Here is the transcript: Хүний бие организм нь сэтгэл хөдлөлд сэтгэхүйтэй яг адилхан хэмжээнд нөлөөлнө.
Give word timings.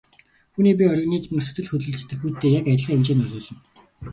Хүний 0.53 0.75
бие 0.77 0.89
организм 0.93 1.31
нь 1.35 1.45
сэтгэл 1.45 1.69
хөдлөлд 1.71 1.99
сэтгэхүйтэй 1.99 2.51
яг 2.59 2.65
адилхан 2.67 2.93
хэмжээнд 2.95 3.21
нөлөөлнө. 3.23 3.57